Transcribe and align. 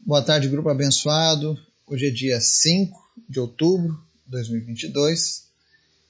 Boa 0.00 0.22
tarde, 0.22 0.48
grupo 0.48 0.70
abençoado. 0.70 1.58
Hoje 1.86 2.06
é 2.06 2.10
dia 2.10 2.40
5 2.40 2.98
de 3.28 3.40
outubro 3.40 3.92
de 4.24 4.30
2022 4.30 5.42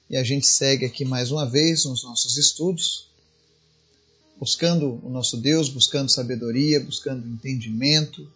e 0.08 0.17
a 0.17 0.22
gente 0.22 0.46
segue 0.46 0.84
aqui 0.84 1.04
mais 1.04 1.33
uma 1.33 1.49
vez 1.49 1.84
nos 1.84 2.04
nossos 2.04 2.36
estudos, 2.36 3.08
buscando 4.38 5.00
o 5.02 5.08
nosso 5.08 5.36
Deus, 5.36 5.68
buscando 5.68 6.12
sabedoria, 6.12 6.78
buscando 6.78 7.26
entendimento, 7.26 8.30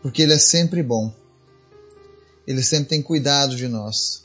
porque 0.00 0.22
Ele 0.22 0.34
é 0.34 0.38
sempre 0.38 0.80
bom. 0.80 1.12
Ele 2.46 2.62
sempre 2.62 2.90
tem 2.90 3.02
cuidado 3.02 3.56
de 3.56 3.66
nós. 3.66 4.22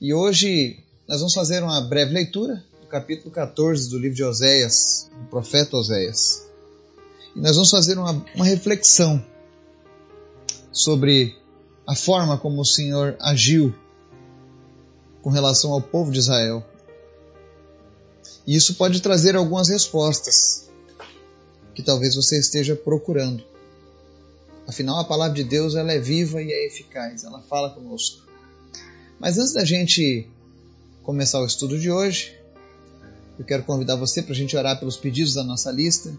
E 0.00 0.12
hoje 0.12 0.80
nós 1.08 1.20
vamos 1.20 1.32
fazer 1.32 1.62
uma 1.62 1.80
breve 1.80 2.12
leitura 2.12 2.62
do 2.80 2.88
capítulo 2.88 3.30
14 3.30 3.88
do 3.88 3.98
livro 3.98 4.16
de 4.16 4.24
Oséias, 4.24 5.08
do 5.18 5.28
profeta 5.30 5.76
Oséias. 5.76 6.44
E 7.34 7.40
nós 7.40 7.56
vamos 7.56 7.70
fazer 7.70 7.98
uma, 7.98 8.24
uma 8.34 8.44
reflexão 8.44 9.24
sobre 10.72 11.36
a 11.86 11.94
forma 11.94 12.38
como 12.38 12.60
o 12.60 12.66
Senhor 12.66 13.16
agiu 13.20 13.74
com 15.22 15.30
relação 15.30 15.72
ao 15.72 15.80
povo 15.80 16.10
de 16.12 16.18
Israel. 16.18 16.64
E 18.46 18.54
isso 18.54 18.74
pode 18.74 19.00
trazer 19.00 19.36
algumas 19.36 19.68
respostas 19.68 20.68
que 21.74 21.82
talvez 21.82 22.14
você 22.14 22.38
esteja 22.38 22.76
procurando. 22.76 23.42
Afinal, 24.66 24.98
a 24.98 25.04
palavra 25.04 25.34
de 25.34 25.44
Deus 25.44 25.74
ela 25.74 25.92
é 25.92 25.98
viva 25.98 26.42
e 26.42 26.52
é 26.52 26.66
eficaz, 26.66 27.24
ela 27.24 27.40
fala 27.42 27.70
conosco. 27.70 28.22
Mas 29.18 29.38
antes 29.38 29.52
da 29.52 29.64
gente 29.64 30.28
começar 31.02 31.40
o 31.40 31.46
estudo 31.46 31.78
de 31.78 31.90
hoje, 31.90 32.38
eu 33.38 33.44
quero 33.44 33.64
convidar 33.64 33.96
você 33.96 34.22
para 34.22 34.32
a 34.32 34.36
gente 34.36 34.56
orar 34.56 34.78
pelos 34.78 34.96
pedidos 34.96 35.34
da 35.34 35.42
nossa 35.42 35.70
lista. 35.70 36.14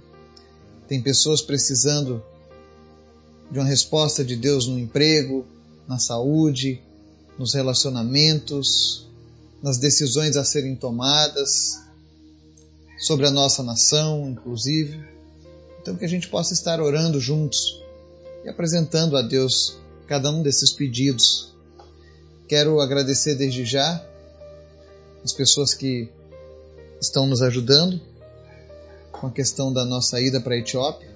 Tem 0.88 1.02
pessoas 1.02 1.42
precisando 1.42 2.24
de 3.52 3.60
uma 3.60 3.66
resposta 3.66 4.24
de 4.24 4.36
Deus 4.36 4.68
no 4.68 4.78
emprego, 4.78 5.46
na 5.88 5.98
saúde, 5.98 6.82
nos 7.38 7.54
relacionamentos, 7.54 9.08
nas 9.62 9.78
decisões 9.78 10.38
a 10.38 10.44
serem 10.44 10.76
tomadas, 10.76 11.80
sobre 13.00 13.28
a 13.28 13.32
nossa 13.32 13.64
nação, 13.64 14.30
inclusive. 14.30 15.04
Então, 15.82 15.96
que 15.96 16.06
a 16.06 16.10
gente 16.10 16.28
possa 16.28 16.54
estar 16.54 16.80
orando 16.80 17.20
juntos 17.20 17.82
e 18.44 18.50
apresentando 18.50 19.18
a 19.18 19.22
Deus 19.22 19.78
cada 20.08 20.32
um 20.32 20.42
desses 20.42 20.72
pedidos. 20.72 21.54
Quero 22.48 22.80
agradecer 22.80 23.36
desde 23.36 23.66
já 23.66 24.04
as 25.24 25.34
pessoas 25.34 25.74
que 25.74 26.10
estão 27.02 27.26
nos 27.26 27.42
ajudando 27.42 28.00
com 29.26 29.30
a 29.30 29.32
questão 29.32 29.74
da 29.74 29.84
nossa 29.84 30.22
ida 30.22 30.40
para 30.40 30.54
a 30.54 30.58
Etiópia. 30.60 31.10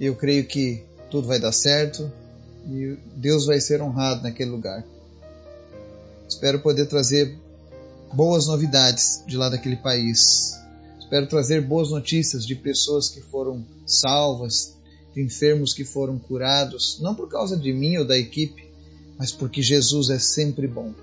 Eu 0.00 0.16
creio 0.16 0.46
que 0.46 0.82
tudo 1.10 1.28
vai 1.28 1.38
dar 1.38 1.52
certo 1.52 2.10
e 2.70 2.96
Deus 3.16 3.44
vai 3.44 3.60
ser 3.60 3.82
honrado 3.82 4.22
naquele 4.22 4.50
lugar. 4.50 4.82
Espero 6.26 6.60
poder 6.60 6.86
trazer 6.86 7.36
boas 8.14 8.46
novidades 8.46 9.22
de 9.26 9.36
lá 9.36 9.50
daquele 9.50 9.76
país. 9.76 10.56
Espero 10.98 11.26
trazer 11.26 11.60
boas 11.60 11.90
notícias 11.90 12.46
de 12.46 12.54
pessoas 12.54 13.10
que 13.10 13.20
foram 13.20 13.62
salvas, 13.86 14.74
de 15.14 15.22
enfermos 15.22 15.74
que 15.74 15.84
foram 15.84 16.18
curados, 16.18 16.98
não 17.00 17.14
por 17.14 17.28
causa 17.28 17.58
de 17.58 17.74
mim 17.74 17.98
ou 17.98 18.06
da 18.06 18.16
equipe, 18.16 18.70
mas 19.18 19.30
porque 19.30 19.60
Jesus 19.60 20.08
é 20.08 20.18
sempre 20.18 20.66
bom. 20.66 20.94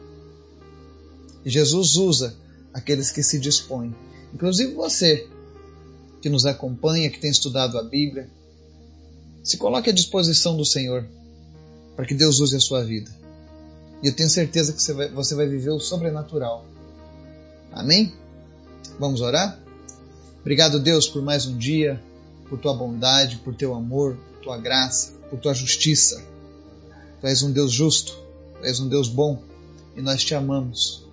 E 1.46 1.52
Jesus 1.52 1.98
usa 1.98 2.36
aqueles 2.74 3.12
que 3.12 3.24
se 3.24 3.40
dispõem, 3.40 3.96
inclusive 4.34 4.74
você 4.74 5.28
que 6.22 6.30
nos 6.30 6.46
acompanha, 6.46 7.10
que 7.10 7.20
tem 7.20 7.32
estudado 7.32 7.78
a 7.78 7.84
Bíblia. 7.84 8.30
Se 9.44 9.58
coloque 9.58 9.90
à 9.90 9.94
disposição 9.94 10.56
do 10.56 10.66
Senhor 10.66 11.06
para 11.96 12.06
que 12.06 12.14
Deus 12.14 12.40
use 12.40 12.56
a 12.56 12.60
sua 12.60 12.84
vida. 12.84 13.10
E 14.02 14.08
eu 14.08 14.16
tenho 14.16 14.30
certeza 14.30 14.74
que 14.74 14.82
você 14.82 14.94
vai, 14.94 15.10
você 15.10 15.36
vai 15.36 15.48
viver 15.48 15.72
o 15.72 15.80
sobrenatural. 15.80 16.66
Amém? 17.72 18.14
Vamos 19.00 19.22
orar? 19.22 19.60
Obrigado, 20.42 20.80
Deus, 20.80 21.08
por 21.08 21.22
mais 21.22 21.46
um 21.46 21.58
dia, 21.58 22.02
por 22.50 22.60
tua 22.60 22.74
bondade, 22.74 23.38
por 23.38 23.54
teu 23.54 23.76
amor, 23.76 24.18
por 24.34 24.44
tua 24.44 24.58
graça, 24.58 25.12
por 25.30 25.40
tua 25.40 25.54
justiça. 25.54 26.24
Tu 27.22 27.28
és 27.28 27.44
um 27.44 27.52
Deus 27.52 27.72
justo, 27.72 28.18
tu 28.60 28.66
és 28.66 28.80
um 28.80 28.88
Deus 28.88 29.10
bom 29.10 29.42
e 29.96 30.02
nós 30.02 30.24
te 30.24 30.34
amamos. 30.34 31.09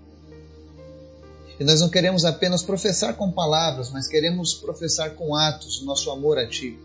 E 1.58 1.64
nós 1.64 1.80
não 1.80 1.88
queremos 1.88 2.24
apenas 2.24 2.62
professar 2.62 3.16
com 3.16 3.32
palavras, 3.32 3.90
mas 3.90 4.06
queremos 4.06 4.54
professar 4.54 5.14
com 5.14 5.34
atos 5.34 5.80
o 5.80 5.86
nosso 5.86 6.10
amor 6.10 6.38
a 6.38 6.46
Ti. 6.46 6.78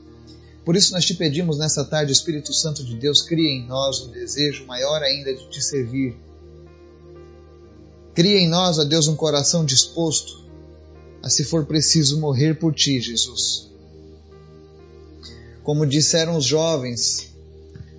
Por 0.64 0.76
isso 0.76 0.94
nós 0.94 1.06
te 1.06 1.14
pedimos 1.14 1.58
nessa 1.58 1.84
tarde, 1.84 2.12
Espírito 2.12 2.54
Santo 2.54 2.84
de 2.84 2.96
Deus, 2.96 3.22
cria 3.22 3.50
em 3.50 3.66
nós 3.66 4.00
um 4.02 4.12
desejo 4.12 4.66
maior 4.66 5.02
ainda 5.02 5.34
de 5.34 5.50
te 5.50 5.62
servir. 5.62 6.16
Cria 8.14 8.40
em 8.40 8.48
nós, 8.48 8.78
ó 8.78 8.84
Deus, 8.84 9.08
um 9.08 9.16
coração 9.16 9.66
disposto 9.66 10.42
a, 11.24 11.30
se 11.30 11.44
for 11.44 11.66
preciso, 11.66 12.20
morrer 12.20 12.56
por 12.60 12.74
Ti, 12.74 13.00
Jesus. 13.00 13.70
Como 15.64 15.86
disseram 15.86 16.38
os 16.38 16.46
jovens 16.46 17.32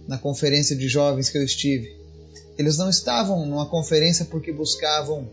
na 0.06 0.18
conferência 0.18 0.76
de 0.76 0.88
jovens 0.88 1.30
que 1.30 1.38
eu 1.38 1.44
estive, 1.44 1.96
eles 2.56 2.76
não 2.76 2.88
estavam 2.88 3.44
numa 3.46 3.66
conferência 3.66 4.24
porque 4.24 4.52
buscavam 4.52 5.28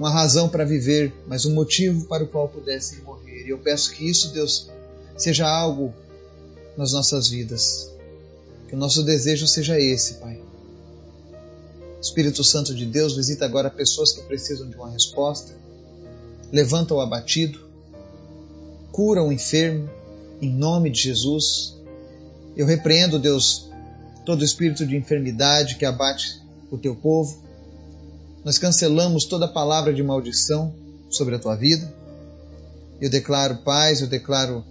uma 0.00 0.10
razão 0.10 0.48
para 0.48 0.64
viver, 0.64 1.12
mas 1.26 1.44
um 1.44 1.52
motivo 1.52 2.06
para 2.06 2.24
o 2.24 2.26
qual 2.26 2.48
pudessem 2.48 3.00
morrer. 3.00 3.44
E 3.44 3.50
eu 3.50 3.58
peço 3.58 3.92
que 3.92 4.08
isso, 4.08 4.32
Deus, 4.32 4.70
seja 5.14 5.46
algo 5.46 5.92
nas 6.74 6.94
nossas 6.94 7.28
vidas. 7.28 7.90
Que 8.66 8.74
o 8.74 8.78
nosso 8.78 9.02
desejo 9.02 9.46
seja 9.46 9.78
esse, 9.78 10.14
Pai. 10.14 10.40
Espírito 12.00 12.42
Santo 12.42 12.74
de 12.74 12.86
Deus, 12.86 13.14
visita 13.14 13.44
agora 13.44 13.68
pessoas 13.68 14.10
que 14.10 14.22
precisam 14.22 14.70
de 14.70 14.74
uma 14.74 14.90
resposta. 14.90 15.52
Levanta 16.50 16.94
o 16.94 17.00
abatido. 17.02 17.60
Cura 18.90 19.22
o 19.22 19.30
enfermo, 19.30 19.90
em 20.40 20.50
nome 20.50 20.88
de 20.88 21.02
Jesus. 21.02 21.76
Eu 22.56 22.64
repreendo, 22.64 23.18
Deus, 23.18 23.68
todo 24.24 24.42
espírito 24.42 24.86
de 24.86 24.96
enfermidade 24.96 25.76
que 25.76 25.84
abate 25.84 26.40
o 26.70 26.78
teu 26.78 26.96
povo. 26.96 27.49
Nós 28.44 28.58
cancelamos 28.58 29.24
toda 29.24 29.46
palavra 29.46 29.92
de 29.92 30.02
maldição 30.02 30.74
sobre 31.10 31.34
a 31.34 31.38
tua 31.38 31.54
vida. 31.54 31.92
Eu 33.00 33.10
declaro 33.10 33.58
paz, 33.58 34.00
eu 34.00 34.06
declaro 34.06 34.64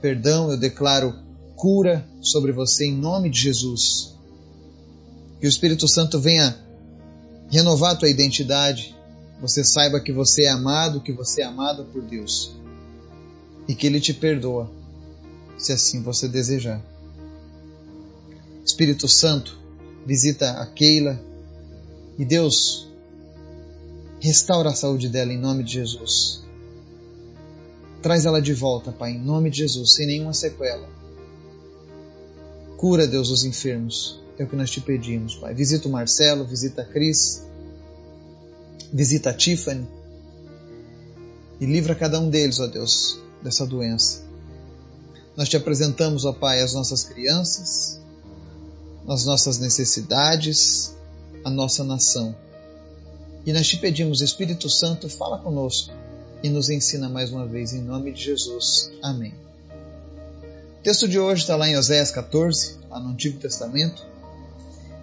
perdão, 0.00 0.50
eu 0.50 0.56
declaro 0.56 1.14
cura 1.56 2.06
sobre 2.20 2.52
você 2.52 2.86
em 2.86 2.96
nome 2.96 3.30
de 3.30 3.40
Jesus. 3.40 4.14
Que 5.40 5.46
o 5.46 5.48
Espírito 5.48 5.88
Santo 5.88 6.20
venha 6.20 6.56
renovar 7.50 7.92
a 7.92 7.96
tua 7.96 8.08
identidade. 8.08 8.94
Você 9.40 9.64
saiba 9.64 10.00
que 10.00 10.12
você 10.12 10.44
é 10.44 10.50
amado, 10.50 11.00
que 11.00 11.12
você 11.12 11.42
é 11.42 11.44
amado 11.44 11.84
por 11.86 12.02
Deus. 12.02 12.54
E 13.66 13.74
que 13.74 13.86
Ele 13.86 14.00
te 14.00 14.14
perdoa, 14.14 14.70
se 15.58 15.72
assim 15.72 16.00
você 16.02 16.28
desejar. 16.28 16.80
Espírito 18.64 19.08
Santo, 19.08 19.58
visita 20.06 20.52
a 20.52 20.66
Keila, 20.66 21.20
e 22.18 22.24
Deus, 22.24 22.88
restaura 24.20 24.70
a 24.70 24.74
saúde 24.74 25.08
dela 25.08 25.32
em 25.32 25.38
nome 25.38 25.62
de 25.62 25.72
Jesus. 25.74 26.44
Traz 28.02 28.24
ela 28.24 28.40
de 28.40 28.54
volta, 28.54 28.92
Pai, 28.92 29.12
em 29.12 29.20
nome 29.20 29.50
de 29.50 29.58
Jesus, 29.58 29.94
sem 29.94 30.06
nenhuma 30.06 30.32
sequela. 30.32 30.88
Cura, 32.76 33.06
Deus, 33.06 33.30
os 33.30 33.44
enfermos. 33.44 34.20
É 34.38 34.44
o 34.44 34.46
que 34.46 34.56
nós 34.56 34.70
te 34.70 34.80
pedimos, 34.80 35.34
Pai. 35.34 35.54
Visita 35.54 35.88
o 35.88 35.90
Marcelo, 35.90 36.44
visita 36.44 36.82
a 36.82 36.84
Cris, 36.84 37.42
visita 38.92 39.30
a 39.30 39.34
Tiffany 39.34 39.86
e 41.60 41.66
livra 41.66 41.94
cada 41.94 42.20
um 42.20 42.28
deles, 42.28 42.60
ó 42.60 42.66
Deus, 42.66 43.18
dessa 43.42 43.66
doença. 43.66 44.22
Nós 45.36 45.48
te 45.48 45.56
apresentamos, 45.56 46.24
ó 46.24 46.32
Pai, 46.32 46.60
as 46.60 46.74
nossas 46.74 47.04
crianças, 47.04 48.00
as 49.08 49.24
nossas 49.24 49.58
necessidades, 49.58 50.95
a 51.46 51.50
nossa 51.50 51.84
nação. 51.84 52.34
E 53.46 53.52
nós 53.52 53.68
te 53.68 53.76
pedimos, 53.76 54.20
Espírito 54.20 54.68
Santo, 54.68 55.08
fala 55.08 55.38
conosco 55.38 55.94
e 56.42 56.48
nos 56.48 56.68
ensina 56.68 57.08
mais 57.08 57.30
uma 57.30 57.46
vez, 57.46 57.72
em 57.72 57.80
nome 57.80 58.10
de 58.10 58.20
Jesus. 58.20 58.90
Amém. 59.00 59.32
O 60.80 60.82
texto 60.82 61.06
de 61.06 61.20
hoje 61.20 61.42
está 61.42 61.54
lá 61.54 61.68
em 61.68 61.76
Oséias 61.76 62.10
14, 62.10 62.78
lá 62.90 62.98
no 62.98 63.10
Antigo 63.10 63.38
Testamento, 63.38 64.04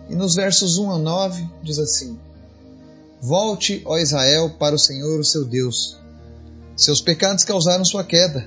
e 0.10 0.16
nos 0.16 0.36
versos 0.36 0.78
1 0.78 0.92
a 0.92 0.98
9 1.00 1.48
diz 1.64 1.80
assim: 1.80 2.20
Volte, 3.22 3.82
ó 3.86 3.98
Israel, 3.98 4.50
para 4.60 4.76
o 4.76 4.80
Senhor, 4.80 5.22
o 5.22 5.26
seu 5.26 5.46
Deus. 5.46 5.98
Seus 6.76 7.00
pecados 7.02 7.46
causaram 7.46 7.86
sua 7.86 8.04
queda. 8.04 8.46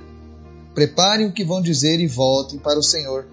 Preparem 0.75 1.29
o 1.29 1.33
que 1.33 1.47
vão 1.47 1.63
dizer 1.63 1.99
e 1.99 2.07
voltem 2.07 2.59
para 2.59 2.79
o 2.79 2.83
Senhor. 2.83 3.27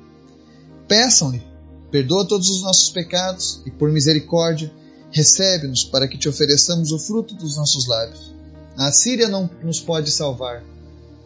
Peçam-lhe 0.87 1.52
Perdoa 1.93 2.27
todos 2.27 2.49
os 2.49 2.63
nossos 2.63 2.89
pecados 2.89 3.61
e, 3.67 3.69
por 3.69 3.91
misericórdia, 3.91 4.73
recebe-nos 5.11 5.83
para 5.83 6.07
que 6.07 6.17
te 6.17 6.27
ofereçamos 6.27 6.91
o 6.91 6.97
fruto 6.97 7.35
dos 7.35 7.55
nossos 7.55 7.87
lábios. 7.87 8.33
A 8.75 8.91
Síria 8.91 9.29
não 9.29 9.47
nos 9.61 9.79
pode 9.79 10.09
salvar, 10.09 10.63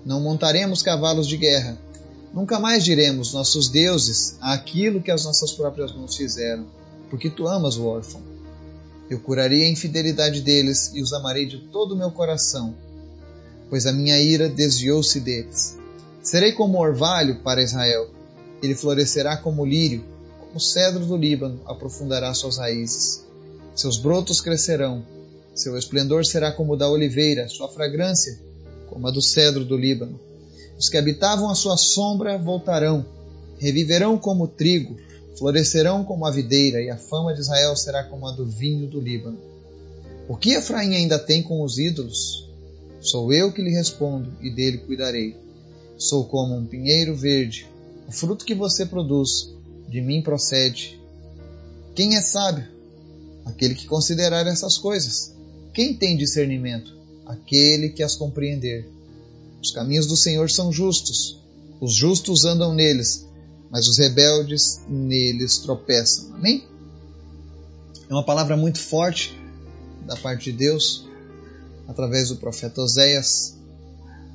não 0.05 0.19
montaremos 0.19 0.81
cavalos 0.81 1.25
de 1.25 1.37
guerra. 1.37 1.77
Nunca 2.33 2.59
mais 2.59 2.83
diremos 2.83 3.31
nossos 3.31 3.69
deuses 3.69 4.35
aquilo 4.41 5.01
que 5.01 5.09
as 5.09 5.23
nossas 5.23 5.53
próprias 5.53 5.93
mãos 5.93 6.17
fizeram, 6.17 6.67
porque 7.09 7.29
tu 7.29 7.47
amas 7.47 7.77
o 7.77 7.85
órfão. 7.85 8.21
Eu 9.09 9.21
curarei 9.21 9.63
a 9.63 9.71
infidelidade 9.71 10.41
deles 10.41 10.91
e 10.93 11.01
os 11.01 11.13
amarei 11.13 11.45
de 11.45 11.59
todo 11.59 11.93
o 11.93 11.97
meu 11.97 12.11
coração, 12.11 12.75
pois 13.69 13.85
a 13.85 13.93
minha 13.93 14.19
ira 14.19 14.49
desviou-se 14.49 15.21
deles. 15.21 15.77
Serei 16.21 16.51
como 16.51 16.77
orvalho 16.77 17.41
para 17.41 17.63
Israel, 17.63 18.09
ele 18.61 18.75
florescerá 18.75 19.37
como 19.37 19.65
lírio, 19.65 20.16
como 20.47 20.59
cedro 20.59 21.05
do 21.05 21.17
Líbano 21.17 21.59
aprofundará 21.65 22.33
suas 22.33 22.57
raízes. 22.57 23.25
Seus 23.75 23.97
brotos 23.97 24.41
crescerão, 24.41 25.05
seu 25.53 25.77
esplendor 25.77 26.25
será 26.25 26.51
como 26.51 26.73
o 26.73 26.77
da 26.77 26.89
oliveira, 26.89 27.47
sua 27.47 27.67
fragrância 27.67 28.39
como 28.87 29.07
a 29.07 29.11
do 29.11 29.21
cedro 29.21 29.65
do 29.65 29.77
Líbano. 29.77 30.19
Os 30.77 30.89
que 30.89 30.97
habitavam 30.97 31.49
a 31.49 31.55
sua 31.55 31.77
sombra 31.77 32.37
voltarão, 32.37 33.05
reviverão 33.59 34.17
como 34.17 34.45
o 34.45 34.47
trigo, 34.47 34.97
florescerão 35.37 36.03
como 36.03 36.25
a 36.25 36.31
videira, 36.31 36.81
e 36.81 36.89
a 36.89 36.97
fama 36.97 37.33
de 37.33 37.41
Israel 37.41 37.75
será 37.75 38.03
como 38.03 38.27
a 38.27 38.31
do 38.31 38.45
vinho 38.45 38.87
do 38.87 38.99
Líbano. 38.99 39.37
O 40.27 40.35
que 40.35 40.53
Efraim 40.53 40.95
ainda 40.95 41.19
tem 41.19 41.43
com 41.43 41.63
os 41.63 41.77
ídolos? 41.77 42.47
Sou 43.01 43.31
eu 43.31 43.51
que 43.51 43.61
lhe 43.61 43.71
respondo, 43.71 44.31
e 44.41 44.49
dele 44.49 44.79
cuidarei. 44.79 45.35
Sou 45.97 46.25
como 46.25 46.55
um 46.55 46.65
pinheiro 46.65 47.15
verde, 47.15 47.67
o 48.07 48.11
fruto 48.11 48.45
que 48.45 48.55
você 48.55 48.85
produz, 48.85 49.53
de 49.87 50.01
mim 50.01 50.21
procede. 50.21 50.99
Quem 51.95 52.15
é 52.15 52.21
sábio? 52.21 52.67
Aquele 53.45 53.75
que 53.75 53.87
considerar 53.87 54.45
essas 54.45 54.77
coisas. 54.77 55.33
Quem 55.73 55.93
tem 55.93 56.17
discernimento? 56.17 56.97
aquele 57.27 57.89
que 57.89 58.01
as 58.01 58.15
compreender. 58.15 58.89
Os 59.61 59.71
caminhos 59.71 60.07
do 60.07 60.15
Senhor 60.15 60.49
são 60.49 60.71
justos, 60.71 61.39
os 61.79 61.93
justos 61.93 62.45
andam 62.45 62.73
neles, 62.73 63.27
mas 63.69 63.87
os 63.87 63.97
rebeldes 63.97 64.79
neles 64.87 65.57
tropeçam. 65.59 66.33
Amém? 66.35 66.63
É 68.09 68.13
uma 68.13 68.23
palavra 68.23 68.55
muito 68.55 68.79
forte 68.79 69.37
da 70.05 70.15
parte 70.15 70.51
de 70.51 70.57
Deus, 70.57 71.05
através 71.87 72.29
do 72.29 72.37
profeta 72.37 72.81
Oséias, 72.81 73.55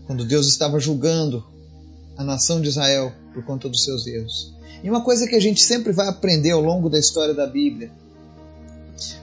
quando 0.06 0.24
Deus 0.24 0.46
estava 0.48 0.78
julgando 0.78 1.44
a 2.16 2.24
nação 2.24 2.60
de 2.60 2.68
Israel 2.68 3.12
por 3.32 3.44
conta 3.44 3.68
dos 3.68 3.84
seus 3.84 4.06
erros. 4.06 4.52
E 4.82 4.90
uma 4.90 5.02
coisa 5.02 5.26
que 5.26 5.34
a 5.34 5.40
gente 5.40 5.62
sempre 5.62 5.92
vai 5.92 6.08
aprender 6.08 6.50
ao 6.50 6.60
longo 6.60 6.88
da 6.90 6.98
história 6.98 7.34
da 7.34 7.46
Bíblia: 7.46 7.90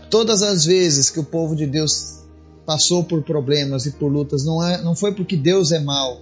todas 0.10 0.42
as 0.42 0.66
vezes 0.66 1.10
que 1.10 1.20
o 1.20 1.24
povo 1.24 1.56
de 1.56 1.66
Deus 1.66 2.20
passou 2.66 3.04
por 3.04 3.24
problemas 3.24 3.86
e 3.86 3.92
por 3.92 4.12
lutas, 4.12 4.46
não, 4.46 4.64
é, 4.64 4.82
não 4.82 4.96
foi 4.96 5.14
porque 5.14 5.36
Deus 5.36 5.72
é 5.72 5.80
mau, 5.80 6.22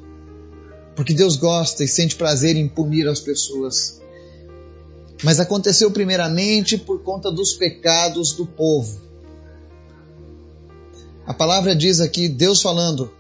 porque 0.96 1.14
Deus 1.14 1.36
gosta 1.36 1.84
e 1.84 1.88
sente 1.88 2.16
prazer 2.16 2.56
em 2.56 2.68
punir 2.68 3.08
as 3.08 3.20
pessoas. 3.20 4.02
Mas 5.24 5.40
aconteceu 5.40 5.92
primeiramente 5.92 6.78
por 6.78 7.02
conta 7.04 7.32
dos 7.32 7.54
pecados 7.54 8.34
do 8.34 8.46
povo. 8.46 9.02
A 11.26 11.34
palavra 11.34 11.76
diz 11.76 12.00
aqui, 12.00 12.30
Deus 12.30 12.62
falando: 12.62 13.12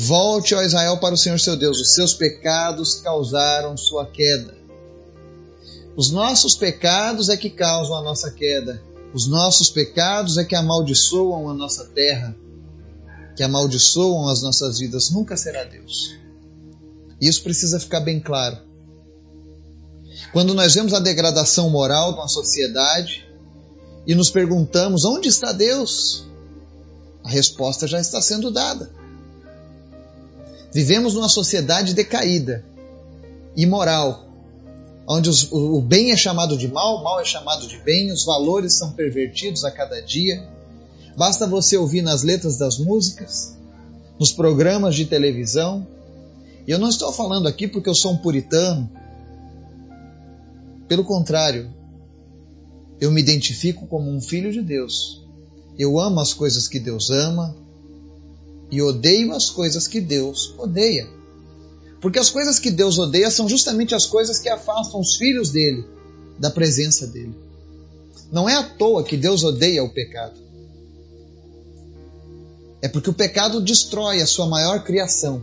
Volte, 0.00 0.54
ó 0.54 0.62
Israel, 0.62 0.98
para 0.98 1.16
o 1.16 1.18
Senhor 1.18 1.40
seu 1.40 1.56
Deus, 1.56 1.80
os 1.80 1.94
seus 1.94 2.14
pecados 2.14 3.00
causaram 3.00 3.76
sua 3.76 4.06
queda. 4.06 4.56
Os 5.96 6.12
nossos 6.12 6.54
pecados 6.54 7.28
é 7.28 7.36
que 7.36 7.50
causam 7.50 7.96
a 7.96 8.02
nossa 8.02 8.30
queda. 8.30 8.80
Os 9.12 9.26
nossos 9.26 9.70
pecados 9.70 10.38
é 10.38 10.44
que 10.44 10.54
amaldiçoam 10.54 11.50
a 11.50 11.52
nossa 11.54 11.84
terra, 11.86 12.36
que 13.34 13.42
amaldiçoam 13.42 14.28
as 14.28 14.40
nossas 14.40 14.78
vidas. 14.78 15.10
Nunca 15.10 15.36
será 15.36 15.64
Deus. 15.64 16.14
Isso 17.20 17.42
precisa 17.42 17.80
ficar 17.80 17.98
bem 17.98 18.20
claro. 18.20 18.56
Quando 20.32 20.54
nós 20.54 20.76
vemos 20.76 20.94
a 20.94 21.00
degradação 21.00 21.70
moral 21.70 22.12
de 22.12 22.20
uma 22.20 22.28
sociedade 22.28 23.28
e 24.06 24.14
nos 24.14 24.30
perguntamos 24.30 25.04
onde 25.04 25.28
está 25.28 25.50
Deus, 25.50 26.24
a 27.24 27.28
resposta 27.28 27.88
já 27.88 27.98
está 27.98 28.22
sendo 28.22 28.52
dada. 28.52 28.96
Vivemos 30.72 31.14
numa 31.14 31.28
sociedade 31.28 31.94
decaída, 31.94 32.64
imoral, 33.56 34.28
onde 35.08 35.30
os, 35.30 35.50
o 35.50 35.80
bem 35.80 36.12
é 36.12 36.16
chamado 36.16 36.56
de 36.56 36.68
mal, 36.68 36.96
o 36.96 37.04
mal 37.04 37.20
é 37.20 37.24
chamado 37.24 37.66
de 37.66 37.78
bem, 37.78 38.12
os 38.12 38.24
valores 38.24 38.74
são 38.74 38.92
pervertidos 38.92 39.64
a 39.64 39.70
cada 39.70 40.00
dia. 40.02 40.46
Basta 41.16 41.46
você 41.46 41.76
ouvir 41.76 42.02
nas 42.02 42.22
letras 42.22 42.56
das 42.58 42.78
músicas, 42.78 43.56
nos 44.18 44.30
programas 44.30 44.94
de 44.94 45.06
televisão. 45.06 45.86
E 46.66 46.70
eu 46.70 46.78
não 46.78 46.88
estou 46.88 47.10
falando 47.10 47.48
aqui 47.48 47.66
porque 47.66 47.88
eu 47.88 47.94
sou 47.94 48.12
um 48.12 48.18
puritano. 48.18 48.90
Pelo 50.86 51.04
contrário, 51.04 51.74
eu 53.00 53.10
me 53.10 53.20
identifico 53.20 53.86
como 53.86 54.10
um 54.10 54.20
filho 54.20 54.52
de 54.52 54.60
Deus. 54.60 55.26
Eu 55.78 55.98
amo 55.98 56.20
as 56.20 56.34
coisas 56.34 56.68
que 56.68 56.78
Deus 56.78 57.10
ama 57.10 57.56
e 58.70 58.82
odeio 58.82 59.32
as 59.32 59.50
coisas 59.50 59.86
que 59.86 60.00
Deus 60.00 60.54
odeia. 60.58 61.08
Porque 62.00 62.18
as 62.18 62.30
coisas 62.30 62.58
que 62.58 62.70
Deus 62.70 62.98
odeia 62.98 63.30
são 63.30 63.48
justamente 63.48 63.94
as 63.94 64.06
coisas 64.06 64.38
que 64.38 64.48
afastam 64.48 65.00
os 65.00 65.16
filhos 65.16 65.50
dele 65.50 65.84
da 66.38 66.50
presença 66.50 67.06
dele. 67.06 67.34
Não 68.30 68.48
é 68.48 68.54
à 68.54 68.62
toa 68.62 69.02
que 69.02 69.16
Deus 69.16 69.42
odeia 69.42 69.82
o 69.82 69.88
pecado. 69.88 70.38
É 72.80 72.88
porque 72.88 73.10
o 73.10 73.14
pecado 73.14 73.60
destrói 73.60 74.20
a 74.20 74.26
sua 74.26 74.46
maior 74.46 74.84
criação. 74.84 75.42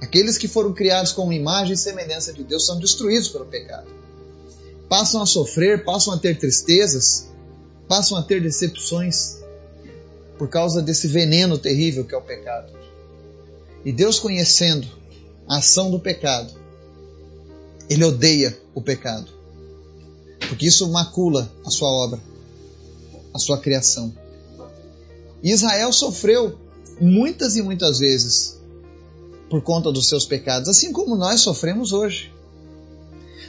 Aqueles 0.00 0.38
que 0.38 0.48
foram 0.48 0.72
criados 0.72 1.12
com 1.12 1.32
imagem 1.32 1.74
e 1.74 1.78
semelhança 1.78 2.32
de 2.32 2.42
Deus 2.42 2.64
são 2.64 2.78
destruídos 2.78 3.28
pelo 3.28 3.46
pecado. 3.46 3.88
Passam 4.88 5.20
a 5.20 5.26
sofrer, 5.26 5.84
passam 5.84 6.14
a 6.14 6.18
ter 6.18 6.38
tristezas, 6.38 7.28
passam 7.88 8.16
a 8.16 8.22
ter 8.22 8.40
decepções 8.40 9.38
por 10.38 10.48
causa 10.48 10.82
desse 10.82 11.08
veneno 11.08 11.58
terrível 11.58 12.04
que 12.04 12.14
é 12.14 12.18
o 12.18 12.22
pecado. 12.22 12.72
E 13.84 13.92
Deus, 13.92 14.18
conhecendo 14.18 14.86
a 15.48 15.58
ação 15.58 15.90
do 15.90 16.00
pecado. 16.00 16.52
Ele 17.88 18.04
odeia 18.04 18.58
o 18.74 18.82
pecado, 18.82 19.30
porque 20.48 20.66
isso 20.66 20.88
macula 20.88 21.50
a 21.64 21.70
sua 21.70 21.88
obra, 21.88 22.20
a 23.32 23.38
sua 23.38 23.58
criação. 23.58 24.12
Israel 25.42 25.92
sofreu 25.92 26.58
muitas 27.00 27.56
e 27.56 27.62
muitas 27.62 27.98
vezes 28.00 28.56
por 29.48 29.62
conta 29.62 29.92
dos 29.92 30.08
seus 30.08 30.26
pecados, 30.26 30.68
assim 30.68 30.92
como 30.92 31.14
nós 31.14 31.40
sofremos 31.42 31.92
hoje. 31.92 32.32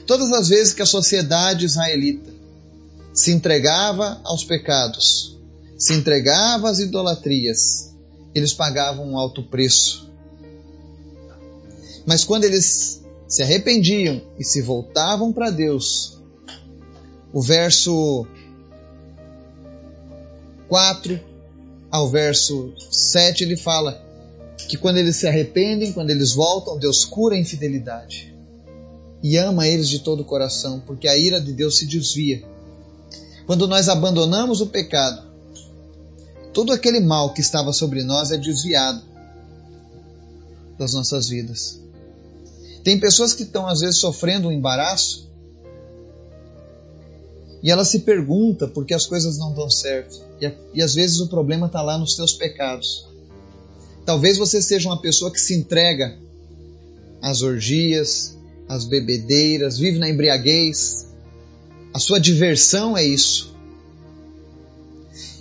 Todas 0.05 0.31
as 0.31 0.47
vezes 0.47 0.73
que 0.73 0.83
a 0.83 0.85
sociedade 0.85 1.65
israelita 1.65 2.31
se 3.11 3.31
entregava 3.31 4.21
aos 4.23 4.43
pecados, 4.43 5.36
se 5.77 5.93
entregava 5.93 6.69
às 6.69 6.79
idolatrias, 6.79 7.95
eles 8.33 8.53
pagavam 8.53 9.11
um 9.11 9.17
alto 9.17 9.43
preço 9.43 10.07
mas 12.07 12.23
quando 12.23 12.45
eles 12.45 13.03
se 13.27 13.43
arrependiam 13.43 14.21
e 14.39 14.43
se 14.43 14.61
voltavam 14.61 15.33
para 15.33 15.49
Deus, 15.49 16.17
o 17.33 17.41
verso 17.41 18.25
4 20.69 21.19
ao 21.91 22.09
verso 22.09 22.73
7 22.89 23.43
ele 23.43 23.57
fala 23.57 24.01
que 24.69 24.77
quando 24.77 24.97
eles 24.99 25.17
se 25.17 25.27
arrependem, 25.27 25.91
quando 25.91 26.09
eles 26.09 26.33
voltam, 26.33 26.79
Deus 26.79 27.03
cura 27.03 27.35
a 27.35 27.39
infidelidade 27.39 28.33
e 29.21 29.35
ama 29.35 29.67
eles 29.67 29.89
de 29.89 29.99
todo 29.99 30.21
o 30.21 30.25
coração, 30.25 30.79
porque 30.79 31.09
a 31.09 31.17
ira 31.17 31.41
de 31.41 31.51
Deus 31.51 31.77
se 31.77 31.85
desvia. 31.85 32.41
Quando 33.45 33.67
nós 33.67 33.89
abandonamos 33.89 34.61
o 34.61 34.67
pecado, 34.67 35.26
todo 36.57 36.73
aquele 36.73 36.99
mal 36.99 37.35
que 37.35 37.39
estava 37.39 37.71
sobre 37.71 38.03
nós 38.03 38.31
é 38.31 38.37
desviado 38.37 39.03
das 40.75 40.91
nossas 40.91 41.29
vidas. 41.29 41.79
Tem 42.83 42.99
pessoas 42.99 43.31
que 43.31 43.43
estão 43.43 43.67
às 43.67 43.81
vezes 43.81 43.97
sofrendo 43.97 44.47
um 44.47 44.51
embaraço 44.51 45.29
e 47.61 47.69
ela 47.69 47.85
se 47.85 47.99
pergunta 47.99 48.67
por 48.67 48.87
que 48.87 48.95
as 48.95 49.05
coisas 49.05 49.37
não 49.37 49.53
dão 49.53 49.69
certo. 49.69 50.19
E, 50.41 50.51
e 50.73 50.81
às 50.81 50.95
vezes 50.95 51.19
o 51.19 51.27
problema 51.27 51.67
está 51.67 51.83
lá 51.83 51.95
nos 51.95 52.15
seus 52.15 52.33
pecados. 52.33 53.07
Talvez 54.03 54.39
você 54.39 54.59
seja 54.59 54.89
uma 54.89 54.99
pessoa 54.99 55.29
que 55.29 55.39
se 55.39 55.53
entrega 55.53 56.17
às 57.21 57.43
orgias, 57.43 58.35
às 58.67 58.83
bebedeiras, 58.83 59.77
vive 59.77 59.99
na 59.99 60.09
embriaguez. 60.09 61.05
A 61.93 61.99
sua 61.99 62.19
diversão 62.19 62.97
é 62.97 63.03
isso. 63.03 63.55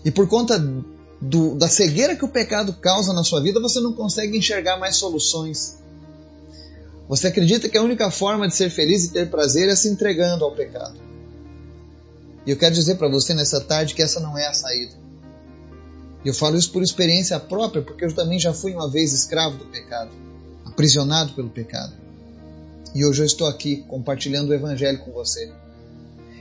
E 0.04 0.10
por 0.10 0.28
conta 0.28 0.58
do, 1.20 1.54
da 1.54 1.68
cegueira 1.68 2.16
que 2.16 2.24
o 2.24 2.28
pecado 2.28 2.72
causa 2.74 3.12
na 3.12 3.24
sua 3.24 3.40
vida, 3.40 3.60
você 3.60 3.80
não 3.80 3.92
consegue 3.92 4.36
enxergar 4.36 4.78
mais 4.78 4.96
soluções. 4.96 5.78
Você 7.08 7.28
acredita 7.28 7.68
que 7.68 7.78
a 7.78 7.82
única 7.82 8.10
forma 8.10 8.48
de 8.48 8.54
ser 8.54 8.70
feliz 8.70 9.04
e 9.04 9.12
ter 9.12 9.30
prazer 9.30 9.68
é 9.68 9.76
se 9.76 9.88
entregando 9.88 10.44
ao 10.44 10.54
pecado. 10.54 10.98
E 12.44 12.50
eu 12.50 12.56
quero 12.56 12.74
dizer 12.74 12.96
para 12.96 13.08
você 13.08 13.34
nessa 13.34 13.60
tarde 13.60 13.94
que 13.94 14.02
essa 14.02 14.20
não 14.20 14.36
é 14.36 14.46
a 14.46 14.52
saída. 14.52 14.94
E 16.24 16.28
eu 16.28 16.34
falo 16.34 16.56
isso 16.56 16.72
por 16.72 16.82
experiência 16.82 17.38
própria, 17.38 17.82
porque 17.82 18.04
eu 18.04 18.14
também 18.14 18.38
já 18.38 18.52
fui 18.52 18.72
uma 18.72 18.90
vez 18.90 19.12
escravo 19.12 19.56
do 19.56 19.66
pecado. 19.66 20.10
aprisionado 20.64 21.32
pelo 21.32 21.48
pecado. 21.48 21.94
E 22.94 23.04
hoje 23.04 23.22
eu 23.22 23.26
estou 23.26 23.46
aqui 23.46 23.84
compartilhando 23.88 24.50
o 24.50 24.54
Evangelho 24.54 24.98
com 24.98 25.12
você. 25.12 25.52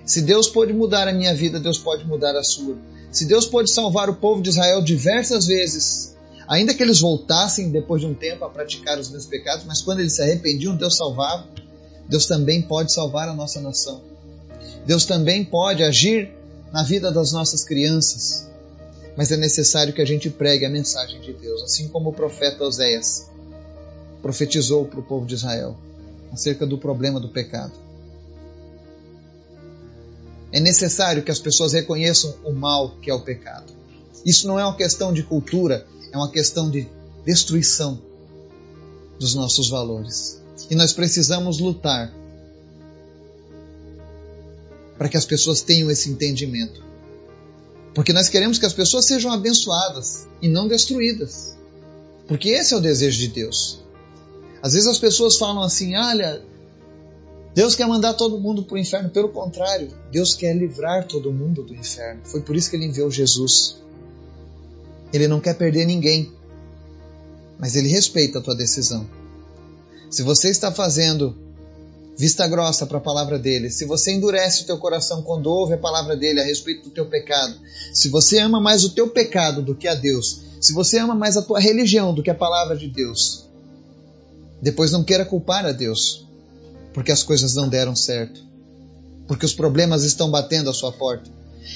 Se 0.06 0.22
Deus 0.22 0.48
pode 0.48 0.72
mudar 0.72 1.08
a 1.08 1.14
minha 1.14 1.34
vida, 1.34 1.60
Deus 1.60 1.80
pode 1.80 2.06
mudar 2.06 2.36
a 2.38 2.44
sua. 2.44 2.78
Se 3.12 3.26
Deus 3.26 3.46
pode 3.46 3.72
salvar 3.72 4.10
o 4.10 4.16
povo 4.16 4.42
de 4.42 4.50
Israel 4.50 4.82
diversas 4.82 5.48
vezes, 5.48 6.16
ainda 6.48 6.74
que 6.74 6.84
eles 6.84 7.00
voltassem 7.00 7.72
depois 7.72 8.02
de 8.02 8.08
um 8.08 8.14
tempo 8.14 8.46
a 8.46 8.50
praticar 8.50 9.00
os 9.00 9.10
mesmos 9.10 9.26
pecados, 9.26 9.66
mas 9.66 9.82
quando 9.82 10.02
eles 10.02 10.14
se 10.14 10.22
arrependiam, 10.22 10.76
Deus 10.76 10.96
salvava. 10.96 11.48
Deus 12.08 12.28
também 12.28 12.62
pode 12.62 12.94
salvar 12.94 13.28
a 13.28 13.34
nossa 13.34 13.60
nação. 13.60 14.02
Deus 14.86 15.06
também 15.06 15.44
pode 15.44 15.84
agir 15.84 16.32
na 16.72 16.84
vida 16.84 17.12
das 17.12 17.32
nossas 17.32 17.64
crianças. 17.64 18.48
Mas 19.18 19.32
é 19.32 19.38
necessário 19.38 19.94
que 19.94 20.02
a 20.02 20.06
gente 20.06 20.30
pregue 20.30 20.66
a 20.66 20.70
mensagem 20.70 21.20
de 21.22 21.34
Deus, 21.34 21.64
assim 21.64 21.88
como 21.88 22.10
o 22.10 22.14
profeta 22.14 22.64
Oséias 22.64 23.28
profetizou 24.22 24.86
para 24.86 25.00
o 25.00 25.04
povo 25.04 25.26
de 25.26 25.36
Israel 25.36 25.76
acerca 26.32 26.66
do 26.66 26.78
problema 26.78 27.20
do 27.20 27.30
pecado. 27.30 27.72
É 30.56 30.60
necessário 30.62 31.22
que 31.22 31.30
as 31.30 31.38
pessoas 31.38 31.74
reconheçam 31.74 32.34
o 32.46 32.54
mal 32.54 32.96
que 33.02 33.12
é 33.12 33.14
o 33.14 33.20
pecado. 33.20 33.74
Isso 34.26 34.48
não 34.48 34.58
é 34.58 34.64
uma 34.64 34.78
questão 34.78 35.12
de 35.12 35.22
cultura, 35.22 35.86
é 36.14 36.16
uma 36.16 36.32
questão 36.32 36.72
de 36.72 36.88
destruição 37.26 38.02
dos 39.20 39.36
nossos 39.36 39.68
valores. 39.68 40.42
E 40.70 40.76
nós 40.76 40.94
precisamos 40.94 41.60
lutar 41.60 42.10
para 44.98 45.10
que 45.10 45.18
as 45.18 45.26
pessoas 45.26 45.62
tenham 45.62 45.92
esse 45.92 46.10
entendimento. 46.10 46.82
Porque 47.94 48.14
nós 48.14 48.30
queremos 48.30 48.58
que 48.58 48.66
as 48.66 48.72
pessoas 48.72 49.04
sejam 49.04 49.34
abençoadas 49.34 50.26
e 50.42 50.48
não 50.48 50.70
destruídas. 50.70 51.58
Porque 52.30 52.48
esse 52.48 52.74
é 52.74 52.78
o 52.78 52.82
desejo 52.82 53.20
de 53.20 53.28
Deus. 53.28 53.84
Às 54.64 54.72
vezes 54.72 54.88
as 54.88 55.00
pessoas 55.00 55.36
falam 55.36 55.64
assim: 55.64 55.98
olha, 55.98 56.42
Deus 57.56 57.74
quer 57.74 57.88
mandar 57.88 58.14
todo 58.16 58.38
mundo 58.38 58.64
para 58.64 58.76
o 58.76 58.78
inferno. 58.78 59.10
Pelo 59.10 59.30
contrário, 59.30 59.90
Deus 60.12 60.36
quer 60.36 60.54
livrar 60.54 61.08
todo 61.08 61.32
mundo 61.32 61.64
do 61.64 61.74
inferno. 61.74 62.20
Foi 62.26 62.42
por 62.42 62.54
isso 62.54 62.70
que 62.70 62.76
ele 62.76 62.88
enviou 62.88 63.10
Jesus. 63.10 63.78
Ele 65.14 65.26
não 65.26 65.40
quer 65.40 65.54
perder 65.54 65.86
ninguém, 65.86 66.34
mas 67.58 67.78
ele 67.78 67.88
respeita 67.88 68.40
a 68.40 68.42
tua 68.42 68.58
decisão. 68.58 69.10
Se 70.10 70.22
você 70.22 70.50
está 70.50 70.70
fazendo 70.70 71.34
vista 72.18 72.46
grossa 72.46 72.86
para 72.86 72.98
a 72.98 73.02
palavra 73.02 73.40
dele, 73.40 73.70
se 73.70 73.86
você 73.86 74.12
endurece 74.12 74.64
o 74.64 74.66
teu 74.66 74.78
coração 74.78 75.22
quando 75.22 75.48
ouve 75.48 75.76
a 75.76 75.78
palavra 75.78 76.18
dele 76.18 76.42
a 76.42 76.46
respeito 76.46 76.84
do 76.84 76.90
teu 76.90 77.06
pecado, 77.06 77.58
se 77.94 78.10
você 78.10 78.38
ama 78.40 78.60
mais 78.60 78.84
o 78.84 78.90
teu 78.90 79.08
pecado 79.08 79.62
do 79.62 79.74
que 79.74 79.88
a 79.88 79.96
Deus, 79.96 80.42
se 80.60 80.74
você 80.74 80.98
ama 80.98 81.16
mais 81.16 81.38
a 81.38 81.42
tua 81.42 81.62
religião 81.62 82.14
do 82.14 82.22
que 82.22 82.30
a 82.30 82.36
palavra 82.36 82.76
de 82.76 82.90
Deus, 82.90 83.46
depois 84.62 84.92
não 84.92 85.06
queira 85.06 85.24
culpar 85.24 85.66
a 85.66 85.72
Deus, 85.72 86.26
porque 86.96 87.12
as 87.12 87.24
coisas 87.24 87.54
não 87.56 87.68
deram 87.68 87.94
certo, 87.94 88.42
porque 89.28 89.46
os 89.46 89.54
problemas 89.54 90.04
estão 90.06 90.32
batendo 90.32 90.70
à 90.70 90.74
sua 90.74 90.94
porta. 90.94 91.30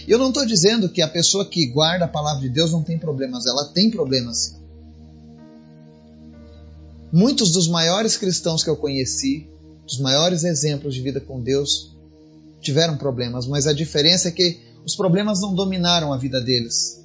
E 0.08 0.12
eu 0.12 0.18
não 0.18 0.30
estou 0.30 0.46
dizendo 0.46 0.88
que 0.88 1.02
a 1.02 1.10
pessoa 1.10 1.46
que 1.46 1.68
guarda 1.68 2.06
a 2.06 2.08
palavra 2.08 2.42
de 2.42 2.48
Deus 2.48 2.72
não 2.72 2.82
tem 2.82 2.98
problemas, 2.98 3.46
ela 3.46 3.66
tem 3.66 3.92
problemas. 3.92 4.56
Muitos 7.12 7.52
dos 7.52 7.68
maiores 7.68 8.16
cristãos 8.16 8.64
que 8.64 8.70
eu 8.70 8.78
conheci, 8.78 9.46
os 9.86 10.00
maiores 10.00 10.46
exemplos 10.46 10.96
de 10.96 11.02
vida 11.02 11.20
com 11.20 11.42
Deus, 11.42 11.94
tiveram 12.62 12.96
problemas, 12.96 13.46
mas 13.46 13.68
a 13.68 13.74
diferença 13.74 14.30
é 14.30 14.32
que 14.32 14.58
os 14.86 14.96
problemas 14.96 15.42
não 15.42 15.54
dominaram 15.54 16.14
a 16.14 16.18
vida 16.18 16.40
deles, 16.40 17.04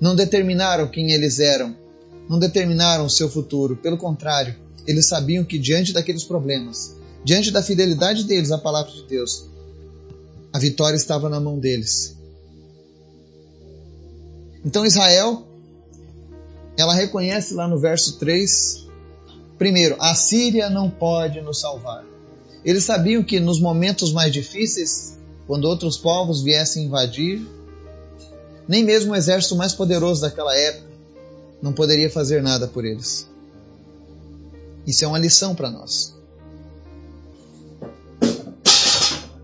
não 0.00 0.16
determinaram 0.16 0.88
quem 0.88 1.10
eles 1.10 1.38
eram, 1.38 1.76
não 2.26 2.38
determinaram 2.38 3.04
o 3.04 3.10
seu 3.10 3.28
futuro. 3.28 3.76
Pelo 3.76 3.98
contrário, 3.98 4.56
eles 4.86 5.08
sabiam 5.08 5.44
que 5.44 5.58
diante 5.58 5.92
daqueles 5.92 6.24
problemas, 6.24 6.98
diante 7.24 7.50
da 7.50 7.62
fidelidade 7.62 8.24
deles 8.24 8.50
à 8.50 8.58
palavra 8.58 8.90
de 8.92 9.02
Deus, 9.04 9.46
a 10.52 10.58
vitória 10.58 10.96
estava 10.96 11.28
na 11.28 11.40
mão 11.40 11.58
deles. 11.58 12.16
Então 14.64 14.84
Israel, 14.84 15.46
ela 16.76 16.94
reconhece 16.94 17.54
lá 17.54 17.66
no 17.68 17.78
verso 17.78 18.18
3, 18.18 18.86
primeiro, 19.58 19.96
a 19.98 20.14
Síria 20.14 20.68
não 20.68 20.90
pode 20.90 21.40
nos 21.40 21.60
salvar. 21.60 22.04
Eles 22.64 22.84
sabiam 22.84 23.22
que 23.22 23.40
nos 23.40 23.60
momentos 23.60 24.12
mais 24.12 24.32
difíceis, 24.32 25.18
quando 25.46 25.64
outros 25.64 25.96
povos 25.96 26.42
viessem 26.42 26.86
invadir, 26.86 27.46
nem 28.68 28.84
mesmo 28.84 29.12
o 29.12 29.16
exército 29.16 29.56
mais 29.56 29.72
poderoso 29.72 30.20
daquela 30.20 30.54
época 30.56 30.90
não 31.62 31.72
poderia 31.72 32.10
fazer 32.10 32.42
nada 32.42 32.66
por 32.66 32.84
eles. 32.84 33.28
Isso 34.86 35.04
é 35.04 35.08
uma 35.08 35.18
lição 35.18 35.54
para 35.54 35.70
nós. 35.70 36.14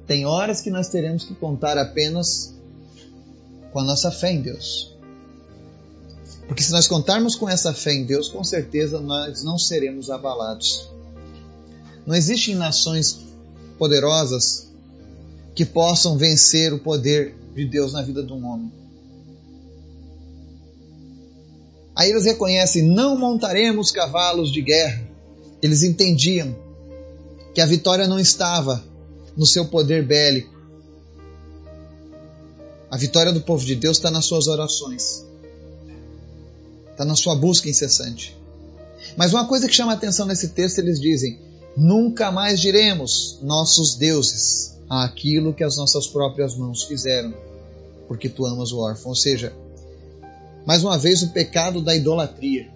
Tem 0.07 0.25
horas 0.25 0.61
que 0.61 0.71
nós 0.71 0.89
teremos 0.89 1.25
que 1.25 1.35
contar 1.35 1.77
apenas 1.77 2.55
com 3.73 3.81
a 3.81 3.85
nossa 3.85 4.11
fé 4.11 4.33
em 4.33 4.41
Deus. 4.41 4.95
Porque 6.47 6.63
se 6.63 6.71
nós 6.71 6.87
contarmos 6.87 7.35
com 7.35 7.49
essa 7.49 7.75
fé 7.75 7.93
em 7.93 8.05
Deus, 8.05 8.29
com 8.29 8.45
certeza 8.45 9.01
nós 9.01 9.43
não 9.43 9.59
seremos 9.59 10.11
abalados. 10.11 10.89
Não 12.07 12.15
existem 12.15 12.55
nações 12.55 13.19
poderosas 13.79 14.69
que 15.55 15.65
possam 15.65 16.17
vencer 16.17 16.73
o 16.73 16.79
poder 16.79 17.35
de 17.55 17.67
Deus 17.67 17.93
na 17.93 18.03
vida 18.03 18.23
de 18.23 18.33
um 18.33 18.47
homem. 18.47 18.71
Aí 21.97 22.11
eles 22.11 22.27
reconhecem: 22.27 22.83
não 22.83 23.19
montaremos 23.19 23.91
cavalos 23.91 24.53
de 24.53 24.63
guerra. 24.63 25.03
Eles 25.61 25.83
entendiam 25.83 26.55
que 27.55 27.61
a 27.61 27.67
vitória 27.67 28.07
não 28.07 28.21
estava 28.21 28.85
no 29.37 29.47
seu 29.47 29.67
poder 29.67 30.05
bélico. 30.05 30.55
A 32.91 32.97
vitória 32.97 33.33
do 33.33 33.41
povo 33.41 33.65
de 33.65 33.75
Deus 33.75 33.97
está 33.97 34.11
nas 34.11 34.25
suas 34.25 34.47
orações, 34.47 35.25
está 36.91 37.05
na 37.05 37.15
sua 37.15 37.35
busca 37.35 37.69
incessante. 37.69 38.37
Mas 39.17 39.33
uma 39.33 39.47
coisa 39.47 39.69
que 39.69 39.75
chama 39.75 39.93
a 39.93 39.97
atenção 39.97 40.27
nesse 40.27 40.49
texto, 40.49 40.79
eles 40.79 41.01
dizem: 41.01 41.39
Nunca 41.77 42.31
mais 42.31 42.61
diremos 42.61 43.39
nossos 43.43 43.97
deuses 43.97 44.75
aquilo 44.89 45.53
que 45.53 45.65
as 45.65 45.77
nossas 45.77 46.07
próprias 46.07 46.57
mãos 46.57 46.85
fizeram, 46.85 47.35
porque 48.09 48.29
tu 48.29 48.47
amas 48.47 48.73
o 48.73 48.79
órfão. 48.79 49.11
Ou 49.11 49.17
seja, 49.17 49.53
mais 50.65 50.83
uma 50.83 50.97
vez 50.97 51.23
o 51.23 51.29
pecado 51.29 51.83
da 51.83 51.95
idolatria 51.95 52.75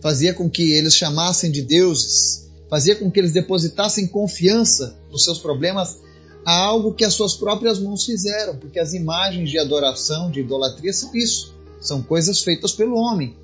fazia 0.00 0.32
com 0.32 0.48
que 0.48 0.72
eles 0.72 0.94
chamassem 0.94 1.50
de 1.50 1.62
deuses, 1.62 2.49
fazia 2.70 2.94
com 2.94 3.10
que 3.10 3.18
eles 3.18 3.32
depositassem 3.32 4.06
confiança 4.06 4.96
nos 5.10 5.24
seus 5.24 5.38
problemas 5.38 5.98
a 6.46 6.56
algo 6.56 6.94
que 6.94 7.04
as 7.04 7.12
suas 7.12 7.34
próprias 7.34 7.78
mãos 7.78 8.04
fizeram, 8.04 8.56
porque 8.56 8.78
as 8.78 8.94
imagens 8.94 9.50
de 9.50 9.58
adoração, 9.58 10.30
de 10.30 10.40
idolatria 10.40 10.92
são 10.92 11.14
isso, 11.14 11.52
são 11.80 12.00
coisas 12.00 12.40
feitas 12.40 12.72
pelo 12.72 12.96
homem. 12.96 13.36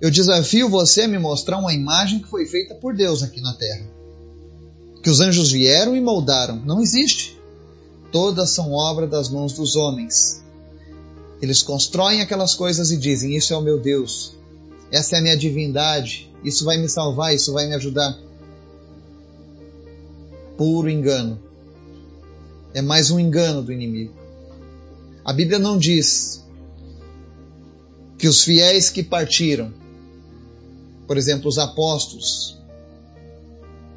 Eu 0.00 0.10
desafio 0.10 0.68
você 0.68 1.02
a 1.02 1.08
me 1.08 1.18
mostrar 1.18 1.58
uma 1.58 1.74
imagem 1.74 2.20
que 2.20 2.28
foi 2.28 2.46
feita 2.46 2.74
por 2.74 2.94
Deus 2.94 3.22
aqui 3.22 3.40
na 3.40 3.54
terra. 3.54 3.86
Que 5.02 5.10
os 5.10 5.20
anjos 5.20 5.50
vieram 5.50 5.96
e 5.96 6.00
moldaram. 6.00 6.56
Não 6.56 6.80
existe. 6.80 7.38
Todas 8.12 8.50
são 8.50 8.72
obra 8.72 9.06
das 9.06 9.28
mãos 9.28 9.52
dos 9.52 9.76
homens. 9.76 10.42
Eles 11.40 11.62
constroem 11.62 12.20
aquelas 12.20 12.54
coisas 12.54 12.90
e 12.90 12.96
dizem: 12.96 13.36
Isso 13.36 13.52
é 13.52 13.56
o 13.56 13.62
meu 13.62 13.78
Deus. 13.78 14.34
Essa 14.90 15.16
é 15.16 15.18
a 15.18 15.22
minha 15.22 15.36
divindade. 15.36 16.30
Isso 16.42 16.64
vai 16.64 16.78
me 16.78 16.88
salvar, 16.88 17.34
isso 17.34 17.52
vai 17.52 17.66
me 17.66 17.74
ajudar. 17.74 18.18
Puro 20.60 20.90
engano. 20.90 21.40
É 22.74 22.82
mais 22.82 23.10
um 23.10 23.18
engano 23.18 23.62
do 23.62 23.72
inimigo. 23.72 24.12
A 25.24 25.32
Bíblia 25.32 25.58
não 25.58 25.78
diz 25.78 26.44
que 28.18 28.28
os 28.28 28.44
fiéis 28.44 28.90
que 28.90 29.02
partiram 29.02 29.72
por 31.10 31.18
exemplo, 31.18 31.48
os 31.48 31.58
apóstolos, 31.58 32.56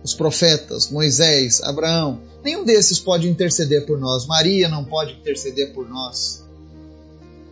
os 0.03 0.15
profetas, 0.15 0.89
Moisés, 0.89 1.61
Abraão, 1.61 2.21
nenhum 2.43 2.65
desses 2.65 2.97
pode 2.97 3.29
interceder 3.29 3.85
por 3.85 3.99
nós. 3.99 4.25
Maria 4.25 4.67
não 4.67 4.83
pode 4.83 5.13
interceder 5.13 5.75
por 5.75 5.87
nós. 5.87 6.43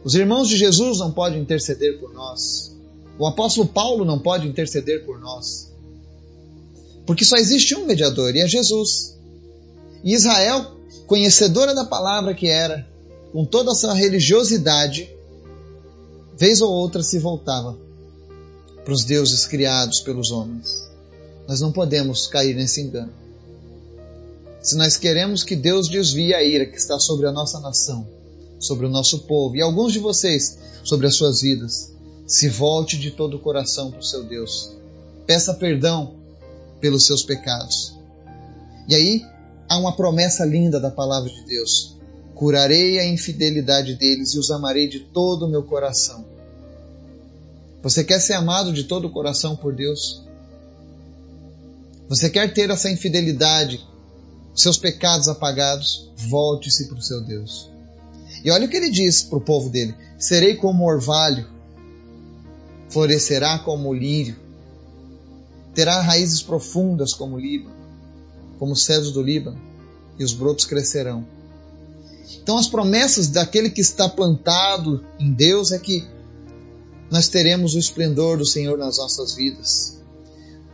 Os 0.03 0.15
irmãos 0.15 0.49
de 0.49 0.57
Jesus 0.57 0.97
não 0.97 1.11
podem 1.11 1.39
interceder 1.39 1.99
por 1.99 2.11
nós. 2.11 2.75
O 3.19 3.27
apóstolo 3.27 3.67
Paulo 3.67 4.03
não 4.03 4.17
pode 4.17 4.47
interceder 4.47 5.05
por 5.05 5.19
nós. 5.19 5.70
Porque 7.05 7.25
só 7.25 7.35
existe 7.35 7.75
um 7.75 7.85
mediador 7.85 8.35
e 8.35 8.41
é 8.41 8.47
Jesus. 8.47 9.17
E 10.03 10.13
Israel, 10.13 10.71
conhecedora 11.07 11.73
da 11.73 11.85
palavra 11.85 12.33
que 12.33 12.47
era, 12.47 12.87
com 13.31 13.45
toda 13.45 13.71
essa 13.71 13.93
religiosidade, 13.93 15.09
vez 16.37 16.61
ou 16.61 16.71
outra 16.71 17.03
se 17.03 17.19
voltava 17.19 17.77
para 18.83 18.93
os 18.93 19.03
deuses 19.03 19.45
criados 19.45 19.99
pelos 20.01 20.31
homens. 20.31 20.89
Nós 21.47 21.61
não 21.61 21.71
podemos 21.71 22.27
cair 22.27 22.55
nesse 22.55 22.81
engano. 22.81 23.13
Se 24.61 24.75
nós 24.75 24.95
queremos 24.95 25.43
que 25.43 25.55
Deus 25.55 25.87
desvie 25.87 26.33
a 26.33 26.43
ira 26.43 26.65
que 26.65 26.77
está 26.77 26.99
sobre 26.99 27.27
a 27.27 27.31
nossa 27.31 27.59
nação, 27.59 28.07
sobre 28.59 28.85
o 28.85 28.89
nosso 28.89 29.19
povo 29.21 29.55
e 29.55 29.61
alguns 29.61 29.91
de 29.91 29.99
vocês 29.99 30.57
sobre 30.83 31.07
as 31.07 31.15
suas 31.15 31.41
vidas, 31.41 31.91
Se 32.25 32.47
volte 32.47 32.97
de 32.97 33.11
todo 33.11 33.35
o 33.35 33.39
coração 33.39 33.91
para 33.91 33.99
o 33.99 34.03
seu 34.03 34.23
Deus. 34.23 34.71
Peça 35.25 35.53
perdão 35.53 36.15
pelos 36.81 37.05
seus 37.05 37.23
pecados. 37.23 37.95
E 38.89 38.95
aí 38.95 39.25
há 39.69 39.77
uma 39.77 39.95
promessa 39.95 40.43
linda 40.43 40.79
da 40.79 40.91
palavra 40.91 41.29
de 41.29 41.45
Deus: 41.45 41.95
curarei 42.35 42.99
a 42.99 43.05
infidelidade 43.05 43.95
deles 43.95 44.33
e 44.33 44.39
os 44.39 44.51
amarei 44.51 44.87
de 44.87 44.99
todo 44.99 45.45
o 45.45 45.49
meu 45.49 45.63
coração. 45.63 46.25
Você 47.81 48.03
quer 48.03 48.19
ser 48.19 48.33
amado 48.33 48.73
de 48.73 48.83
todo 48.83 49.07
o 49.07 49.11
coração 49.11 49.55
por 49.55 49.73
Deus? 49.73 50.23
Você 52.09 52.29
quer 52.29 52.53
ter 52.53 52.69
essa 52.69 52.89
infidelidade, 52.91 53.79
seus 54.53 54.77
pecados 54.77 55.29
apagados? 55.29 56.11
Volte-se 56.17 56.87
para 56.87 56.97
o 56.97 57.01
seu 57.01 57.21
Deus. 57.21 57.69
E 58.43 58.51
olha 58.51 58.65
o 58.65 58.69
que 58.69 58.75
ele 58.75 58.89
diz 58.89 59.23
para 59.23 59.37
o 59.37 59.41
povo 59.41 59.69
dele: 59.69 59.95
serei 60.19 60.55
como 60.55 60.85
orvalho 60.85 61.47
florescerá 62.91 63.57
como 63.59 63.93
lírio, 63.93 64.35
terá 65.73 66.01
raízes 66.01 66.41
profundas 66.41 67.13
como 67.13 67.35
o 67.35 67.39
Líbano, 67.39 67.75
como 68.59 68.73
os 68.73 68.83
cedros 68.83 69.11
do 69.11 69.21
Líbano, 69.21 69.59
e 70.17 70.23
os 70.23 70.33
brotos 70.33 70.65
crescerão. 70.65 71.25
Então, 72.41 72.57
as 72.57 72.67
promessas 72.67 73.27
daquele 73.27 73.69
que 73.69 73.81
está 73.81 74.09
plantado 74.09 75.03
em 75.19 75.31
Deus 75.31 75.71
é 75.71 75.79
que 75.79 76.05
nós 77.09 77.27
teremos 77.27 77.75
o 77.75 77.79
esplendor 77.79 78.37
do 78.37 78.45
Senhor 78.45 78.77
nas 78.77 78.97
nossas 78.97 79.35
vidas. 79.35 80.01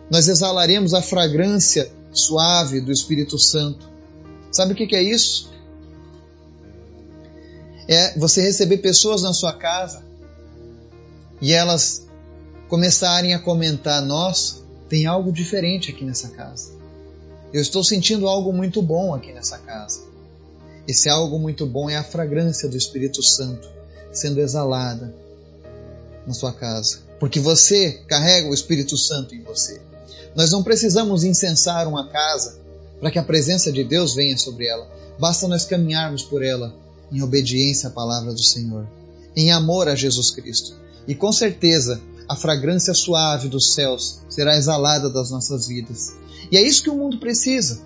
Nós 0.09 0.27
exalaremos 0.27 0.93
a 0.93 1.01
fragrância 1.01 1.91
suave 2.13 2.79
do 2.79 2.91
Espírito 2.91 3.37
Santo. 3.37 3.89
Sabe 4.51 4.73
o 4.73 4.75
que 4.75 4.95
é 4.95 5.03
isso? 5.03 5.51
É 7.87 8.17
você 8.17 8.41
receber 8.41 8.77
pessoas 8.77 9.21
na 9.21 9.33
sua 9.33 9.53
casa 9.53 10.03
e 11.41 11.53
elas 11.53 12.05
começarem 12.67 13.33
a 13.33 13.39
comentar: 13.39 14.01
nossa, 14.01 14.66
tem 14.89 15.05
algo 15.05 15.31
diferente 15.31 15.91
aqui 15.91 16.03
nessa 16.03 16.29
casa. 16.29 16.71
Eu 17.53 17.61
estou 17.61 17.83
sentindo 17.83 18.27
algo 18.27 18.51
muito 18.51 18.81
bom 18.81 19.13
aqui 19.13 19.31
nessa 19.31 19.57
casa. 19.57 20.01
Esse 20.87 21.09
algo 21.09 21.37
muito 21.39 21.65
bom 21.65 21.89
é 21.89 21.97
a 21.97 22.03
fragrância 22.03 22.67
do 22.69 22.77
Espírito 22.77 23.21
Santo 23.21 23.69
sendo 24.11 24.39
exalada 24.39 25.13
na 26.25 26.33
sua 26.33 26.51
casa, 26.51 26.99
porque 27.19 27.39
você 27.39 28.01
carrega 28.07 28.49
o 28.49 28.53
Espírito 28.53 28.97
Santo 28.97 29.35
em 29.35 29.41
você. 29.43 29.81
Nós 30.35 30.51
não 30.51 30.63
precisamos 30.63 31.23
incensar 31.23 31.87
uma 31.87 32.07
casa 32.09 32.59
para 32.99 33.11
que 33.11 33.19
a 33.19 33.23
presença 33.23 33.71
de 33.71 33.83
Deus 33.83 34.13
venha 34.15 34.37
sobre 34.37 34.67
ela. 34.67 34.87
Basta 35.19 35.47
nós 35.47 35.65
caminharmos 35.65 36.23
por 36.23 36.43
ela 36.43 36.75
em 37.11 37.21
obediência 37.21 37.89
à 37.89 37.91
palavra 37.91 38.33
do 38.33 38.43
Senhor, 38.43 38.87
em 39.35 39.51
amor 39.51 39.87
a 39.87 39.95
Jesus 39.95 40.31
Cristo. 40.31 40.75
E 41.07 41.15
com 41.15 41.31
certeza 41.31 42.01
a 42.27 42.35
fragrância 42.35 42.93
suave 42.93 43.47
dos 43.47 43.73
céus 43.73 44.19
será 44.29 44.57
exalada 44.57 45.09
das 45.09 45.31
nossas 45.31 45.67
vidas. 45.67 46.13
E 46.51 46.57
é 46.57 46.61
isso 46.61 46.83
que 46.83 46.89
o 46.89 46.95
mundo 46.95 47.19
precisa. 47.19 47.81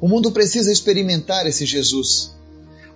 O 0.00 0.08
mundo 0.08 0.30
precisa 0.30 0.70
experimentar 0.70 1.46
esse 1.46 1.66
Jesus. 1.66 2.32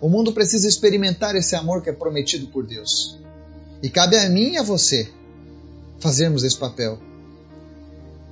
O 0.00 0.08
mundo 0.08 0.32
precisa 0.32 0.68
experimentar 0.68 1.34
esse 1.34 1.56
amor 1.56 1.82
que 1.82 1.90
é 1.90 1.92
prometido 1.92 2.46
por 2.48 2.66
Deus. 2.66 3.18
E 3.82 3.88
cabe 3.88 4.16
a 4.16 4.28
mim 4.28 4.52
e 4.52 4.56
a 4.56 4.62
você 4.62 5.10
fazermos 5.98 6.44
esse 6.44 6.56
papel. 6.56 6.98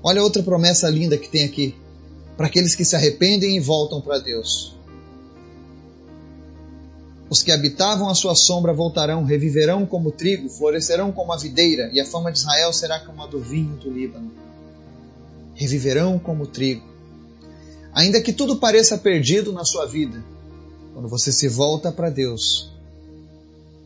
Olha 0.02 0.22
outra 0.22 0.42
promessa 0.42 0.88
linda 0.88 1.18
que 1.18 1.28
tem 1.28 1.44
aqui 1.44 1.75
para 2.36 2.46
aqueles 2.46 2.75
que 2.75 2.84
se 2.84 2.94
arrependem 2.94 3.56
e 3.56 3.60
voltam 3.60 4.00
para 4.00 4.18
Deus. 4.18 4.76
Os 7.28 7.42
que 7.42 7.50
habitavam 7.50 8.09
a 8.09 8.14
sua 8.14 8.35
sombra 8.35 8.73
voltarão, 8.73 9.25
reviverão 9.25 9.85
como 9.85 10.12
trigo, 10.12 10.49
florescerão 10.49 11.11
como 11.11 11.33
a 11.33 11.37
videira, 11.37 11.90
e 11.92 12.00
a 12.00 12.04
fama 12.04 12.30
de 12.30 12.38
Israel 12.38 12.73
será 12.73 13.00
como 13.00 13.23
a 13.23 13.26
do 13.26 13.40
vinho 13.40 13.76
do 13.76 13.90
Líbano. 13.90 14.30
Reviverão 15.54 16.18
como 16.18 16.47
trigo. 16.47 16.86
Ainda 17.93 18.21
que 18.21 18.32
tudo 18.32 18.56
pareça 18.56 18.97
perdido 18.97 19.52
na 19.52 19.65
sua 19.65 19.86
vida, 19.86 20.23
quando 20.93 21.08
você 21.08 21.32
se 21.32 21.49
volta 21.49 21.91
para 21.91 22.10
Deus 22.10 22.71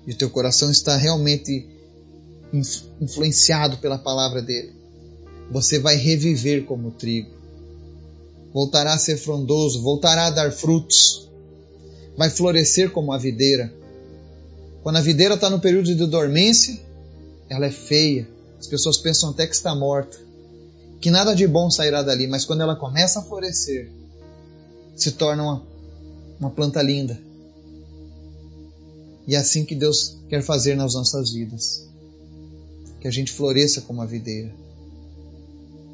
e 0.06 0.12
o 0.12 0.16
teu 0.16 0.28
coração 0.28 0.70
está 0.70 0.96
realmente 0.96 1.66
influenciado 3.00 3.78
pela 3.78 3.96
palavra 3.96 4.42
dele, 4.42 4.74
você 5.50 5.78
vai 5.78 5.96
reviver 5.96 6.64
como 6.64 6.90
trigo. 6.90 7.30
Voltará 8.52 8.94
a 8.94 8.98
ser 8.98 9.16
frondoso, 9.16 9.80
voltará 9.80 10.26
a 10.26 10.30
dar 10.30 10.52
frutos 10.52 11.29
vai 12.20 12.28
florescer 12.28 12.90
como 12.90 13.14
a 13.14 13.16
videira. 13.16 13.72
Quando 14.82 14.96
a 14.96 15.00
videira 15.00 15.36
está 15.36 15.48
no 15.48 15.58
período 15.58 15.86
de 15.86 16.04
dormência, 16.04 16.78
ela 17.48 17.64
é 17.64 17.70
feia. 17.70 18.28
As 18.58 18.66
pessoas 18.66 18.98
pensam 18.98 19.30
até 19.30 19.46
que 19.46 19.54
está 19.54 19.74
morta, 19.74 20.18
que 21.00 21.10
nada 21.10 21.34
de 21.34 21.46
bom 21.46 21.70
sairá 21.70 22.02
dali, 22.02 22.26
mas 22.26 22.44
quando 22.44 22.60
ela 22.60 22.76
começa 22.76 23.20
a 23.20 23.22
florescer, 23.22 23.90
se 24.94 25.12
torna 25.12 25.42
uma, 25.42 25.62
uma 26.38 26.50
planta 26.50 26.82
linda. 26.82 27.18
E 29.26 29.34
é 29.34 29.38
assim 29.38 29.64
que 29.64 29.74
Deus 29.74 30.18
quer 30.28 30.42
fazer 30.42 30.74
nas 30.74 30.92
nossas 30.92 31.30
vidas. 31.30 31.88
Que 33.00 33.08
a 33.08 33.10
gente 33.10 33.32
floresça 33.32 33.80
como 33.80 34.02
a 34.02 34.06
videira. 34.06 34.52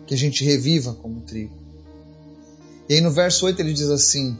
Que 0.08 0.14
a 0.14 0.18
gente 0.18 0.42
reviva 0.42 0.92
como 0.92 1.18
o 1.18 1.22
trigo. 1.22 1.54
E 2.88 2.94
aí 2.94 3.00
no 3.00 3.12
verso 3.12 3.46
8 3.46 3.60
ele 3.60 3.72
diz 3.72 3.90
assim: 3.90 4.36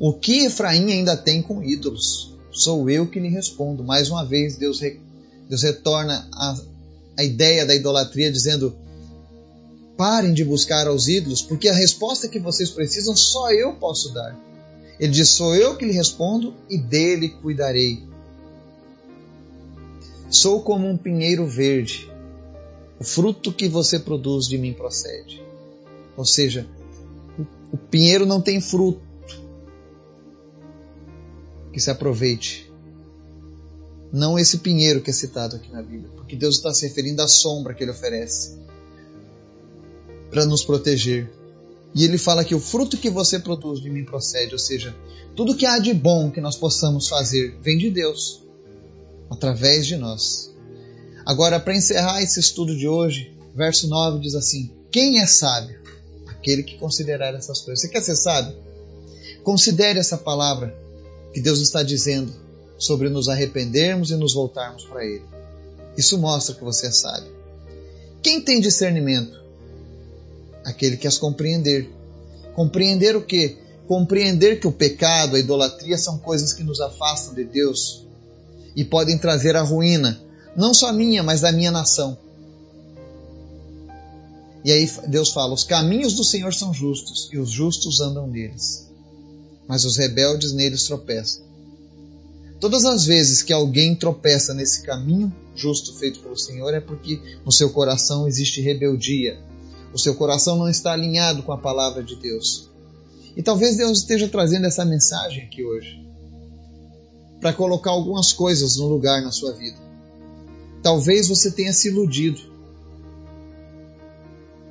o 0.00 0.14
que 0.14 0.46
Efraim 0.46 0.90
ainda 0.90 1.14
tem 1.14 1.42
com 1.42 1.62
ídolos? 1.62 2.34
Sou 2.50 2.88
eu 2.88 3.06
que 3.06 3.20
lhe 3.20 3.28
respondo. 3.28 3.84
Mais 3.84 4.08
uma 4.08 4.24
vez, 4.24 4.56
Deus, 4.56 4.80
re, 4.80 4.98
Deus 5.46 5.62
retorna 5.62 6.26
a, 6.32 6.58
a 7.18 7.22
ideia 7.22 7.66
da 7.66 7.74
idolatria, 7.74 8.32
dizendo: 8.32 8.74
parem 9.98 10.32
de 10.32 10.42
buscar 10.42 10.86
aos 10.86 11.06
ídolos, 11.06 11.42
porque 11.42 11.68
a 11.68 11.74
resposta 11.74 12.28
que 12.28 12.38
vocês 12.38 12.70
precisam 12.70 13.14
só 13.14 13.52
eu 13.52 13.74
posso 13.74 14.14
dar. 14.14 14.34
Ele 14.98 15.12
diz: 15.12 15.28
Sou 15.28 15.54
eu 15.54 15.76
que 15.76 15.84
lhe 15.84 15.92
respondo 15.92 16.54
e 16.70 16.78
dele 16.78 17.28
cuidarei. 17.28 18.02
Sou 20.30 20.62
como 20.62 20.88
um 20.88 20.96
pinheiro 20.96 21.46
verde. 21.46 22.10
O 22.98 23.04
fruto 23.04 23.52
que 23.52 23.68
você 23.68 23.98
produz 23.98 24.46
de 24.46 24.56
mim 24.56 24.72
procede. 24.72 25.42
Ou 26.16 26.24
seja, 26.24 26.66
o 27.70 27.76
pinheiro 27.76 28.24
não 28.24 28.40
tem 28.40 28.62
fruto 28.62 29.09
que 31.72 31.80
se 31.80 31.90
aproveite. 31.90 32.70
Não 34.12 34.38
esse 34.38 34.58
pinheiro 34.58 35.00
que 35.00 35.10
é 35.10 35.12
citado 35.12 35.56
aqui 35.56 35.70
na 35.70 35.82
Bíblia, 35.82 36.10
porque 36.16 36.34
Deus 36.34 36.56
está 36.56 36.74
se 36.74 36.86
referindo 36.86 37.22
à 37.22 37.28
sombra 37.28 37.74
que 37.74 37.84
ele 37.84 37.92
oferece 37.92 38.58
para 40.30 40.44
nos 40.44 40.64
proteger. 40.64 41.30
E 41.94 42.04
ele 42.04 42.18
fala 42.18 42.44
que 42.44 42.54
o 42.54 42.60
fruto 42.60 42.96
que 42.96 43.10
você 43.10 43.38
produz 43.38 43.80
de 43.80 43.90
mim 43.90 44.04
procede, 44.04 44.52
ou 44.52 44.58
seja, 44.58 44.94
tudo 45.34 45.56
que 45.56 45.66
há 45.66 45.78
de 45.78 45.92
bom 45.92 46.30
que 46.30 46.40
nós 46.40 46.56
possamos 46.56 47.08
fazer 47.08 47.56
vem 47.62 47.78
de 47.78 47.90
Deus, 47.90 48.42
através 49.28 49.86
de 49.86 49.96
nós. 49.96 50.52
Agora, 51.24 51.60
para 51.60 51.76
encerrar 51.76 52.22
esse 52.22 52.40
estudo 52.40 52.76
de 52.76 52.88
hoje, 52.88 53.32
verso 53.54 53.88
9 53.88 54.20
diz 54.20 54.34
assim: 54.34 54.70
Quem 54.90 55.20
é 55.20 55.26
sábio? 55.26 55.80
Aquele 56.26 56.62
que 56.62 56.78
considerar 56.78 57.34
essas 57.34 57.60
coisas. 57.60 57.80
Você 57.80 57.88
quer 57.88 58.02
ser 58.02 58.16
sábio? 58.16 58.56
Considere 59.42 59.98
essa 59.98 60.16
palavra 60.16 60.76
que 61.32 61.40
Deus 61.40 61.60
está 61.60 61.82
dizendo 61.82 62.32
sobre 62.78 63.08
nos 63.08 63.28
arrependermos 63.28 64.10
e 64.10 64.16
nos 64.16 64.34
voltarmos 64.34 64.84
para 64.84 65.04
Ele. 65.04 65.24
Isso 65.96 66.18
mostra 66.18 66.54
que 66.54 66.64
você 66.64 66.86
é 66.86 66.90
sábio. 66.90 67.32
Quem 68.22 68.40
tem 68.40 68.60
discernimento? 68.60 69.38
Aquele 70.64 70.96
que 70.96 71.06
as 71.06 71.18
compreender. 71.18 71.90
Compreender 72.54 73.16
o 73.16 73.22
que? 73.22 73.58
Compreender 73.86 74.60
que 74.60 74.66
o 74.66 74.72
pecado, 74.72 75.36
a 75.36 75.38
idolatria 75.38 75.98
são 75.98 76.18
coisas 76.18 76.52
que 76.52 76.62
nos 76.62 76.80
afastam 76.80 77.34
de 77.34 77.44
Deus 77.44 78.06
e 78.74 78.84
podem 78.84 79.18
trazer 79.18 79.56
a 79.56 79.62
ruína, 79.62 80.20
não 80.56 80.72
só 80.72 80.92
minha, 80.92 81.22
mas 81.22 81.40
da 81.40 81.50
minha 81.50 81.70
nação. 81.70 82.16
E 84.64 84.70
aí 84.70 84.88
Deus 85.08 85.30
fala: 85.32 85.54
os 85.54 85.64
caminhos 85.64 86.14
do 86.14 86.24
Senhor 86.24 86.54
são 86.54 86.72
justos 86.72 87.28
e 87.32 87.38
os 87.38 87.50
justos 87.50 88.00
andam 88.00 88.26
neles 88.26 88.89
mas 89.70 89.84
os 89.84 89.96
rebeldes 89.96 90.52
neles 90.52 90.82
tropeçam. 90.82 91.44
Todas 92.58 92.84
as 92.84 93.04
vezes 93.04 93.40
que 93.40 93.52
alguém 93.52 93.94
tropeça 93.94 94.52
nesse 94.52 94.82
caminho 94.82 95.32
justo 95.54 95.96
feito 95.96 96.18
pelo 96.18 96.36
Senhor 96.36 96.74
é 96.74 96.80
porque 96.80 97.20
no 97.46 97.52
seu 97.52 97.70
coração 97.70 98.26
existe 98.26 98.60
rebeldia. 98.60 99.38
O 99.94 99.98
seu 99.98 100.16
coração 100.16 100.58
não 100.58 100.68
está 100.68 100.92
alinhado 100.92 101.44
com 101.44 101.52
a 101.52 101.56
palavra 101.56 102.02
de 102.02 102.16
Deus. 102.16 102.68
E 103.36 103.44
talvez 103.44 103.76
Deus 103.76 103.98
esteja 103.98 104.26
trazendo 104.26 104.66
essa 104.66 104.84
mensagem 104.84 105.44
aqui 105.44 105.64
hoje 105.64 106.04
para 107.40 107.52
colocar 107.52 107.92
algumas 107.92 108.32
coisas 108.32 108.74
no 108.74 108.88
lugar 108.88 109.22
na 109.22 109.30
sua 109.30 109.52
vida. 109.52 109.78
Talvez 110.82 111.28
você 111.28 111.48
tenha 111.48 111.72
se 111.72 111.86
iludido. 111.86 112.40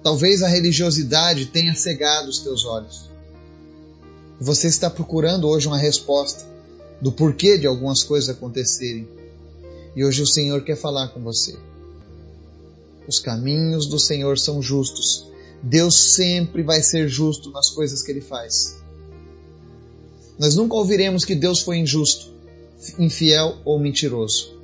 Talvez 0.04 0.44
a 0.44 0.50
religiosidade 0.50 1.46
tenha 1.46 1.74
cegado 1.74 2.28
os 2.28 2.40
teus 2.40 2.66
olhos. 2.66 3.10
Você 4.40 4.68
está 4.68 4.90
procurando 4.90 5.48
hoje 5.50 5.68
uma 5.68 5.78
resposta 5.78 6.48
do 7.02 7.12
porquê 7.12 7.58
de 7.58 7.68
algumas 7.68 8.04
coisas 8.04 8.30
acontecerem. 8.30 9.08
E 9.96 10.06
hoje 10.06 10.22
o 10.22 10.28
Senhor 10.28 10.64
quer 10.64 10.78
falar 10.78 11.10
com 11.10 11.22
você. 11.22 11.58
Os 13.06 13.20
caminhos 13.20 13.88
do 13.88 14.00
Senhor 14.00 14.40
são 14.40 14.62
justos. 14.62 15.28
Deus 15.62 16.14
sempre 16.14 16.64
vai 16.64 16.82
ser 16.82 17.10
justo 17.10 17.52
nas 17.52 17.70
coisas 17.70 18.02
que 18.02 18.12
ele 18.12 18.22
faz. 18.22 18.78
Nós 20.38 20.56
nunca 20.56 20.76
ouviremos 20.76 21.26
que 21.26 21.36
Deus 21.36 21.60
foi 21.60 21.78
injusto, 21.78 22.32
infiel 22.98 23.58
ou 23.66 23.78
mentiroso. 23.78 24.58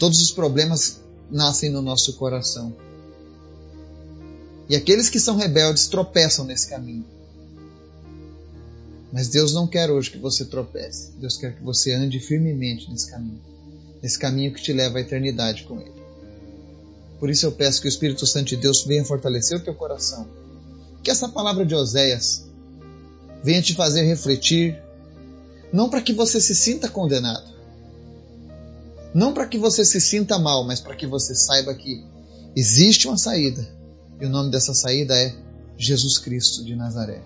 Todos 0.00 0.20
os 0.20 0.32
problemas 0.32 1.00
nascem 1.30 1.70
no 1.70 1.80
nosso 1.80 2.14
coração. 2.14 2.74
E 4.68 4.74
aqueles 4.74 5.08
que 5.08 5.20
são 5.20 5.36
rebeldes 5.36 5.86
tropeçam 5.86 6.44
nesse 6.44 6.68
caminho. 6.68 7.04
Mas 9.12 9.28
Deus 9.28 9.52
não 9.52 9.66
quer 9.66 9.90
hoje 9.90 10.10
que 10.10 10.18
você 10.18 10.44
tropece. 10.44 11.12
Deus 11.18 11.36
quer 11.36 11.56
que 11.56 11.62
você 11.62 11.92
ande 11.92 12.20
firmemente 12.20 12.88
nesse 12.90 13.10
caminho. 13.10 13.40
Nesse 14.02 14.18
caminho 14.18 14.52
que 14.52 14.62
te 14.62 14.72
leva 14.72 14.98
à 14.98 15.00
eternidade 15.00 15.64
com 15.64 15.80
Ele. 15.80 16.00
Por 17.18 17.28
isso 17.28 17.44
eu 17.44 17.52
peço 17.52 17.80
que 17.80 17.86
o 17.86 17.90
Espírito 17.90 18.26
Santo 18.26 18.48
de 18.48 18.56
Deus 18.56 18.84
venha 18.84 19.04
fortalecer 19.04 19.58
o 19.58 19.62
teu 19.62 19.74
coração. 19.74 20.26
Que 21.02 21.10
essa 21.10 21.28
palavra 21.28 21.66
de 21.66 21.74
Oséias 21.74 22.46
venha 23.42 23.60
te 23.60 23.74
fazer 23.74 24.02
refletir, 24.02 24.78
não 25.72 25.88
para 25.88 26.00
que 26.00 26.12
você 26.12 26.40
se 26.40 26.54
sinta 26.54 26.88
condenado, 26.88 27.50
não 29.14 29.32
para 29.32 29.46
que 29.46 29.58
você 29.58 29.84
se 29.84 30.00
sinta 30.00 30.38
mal, 30.38 30.64
mas 30.66 30.80
para 30.80 30.96
que 30.96 31.06
você 31.06 31.34
saiba 31.34 31.74
que 31.74 32.04
existe 32.54 33.06
uma 33.06 33.18
saída, 33.18 33.66
e 34.20 34.26
o 34.26 34.28
nome 34.28 34.50
dessa 34.50 34.74
saída 34.74 35.18
é 35.18 35.34
Jesus 35.76 36.18
Cristo 36.18 36.64
de 36.64 36.76
Nazaré. 36.76 37.22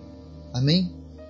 Amém? 0.53 0.93